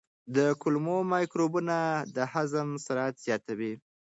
د 0.35 0.37
کولمو 0.61 0.97
مایکروبونه 1.13 1.77
د 2.15 2.17
هضم 2.33 2.67
سرعت 2.85 3.15
زیاتوي. 3.25 3.73